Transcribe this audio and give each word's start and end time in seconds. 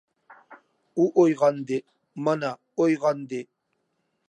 ئۇ 0.95 1.05
ئويغاندى، 1.23 1.79
مانا، 2.29 2.51
ئويغاندى! 2.79 3.45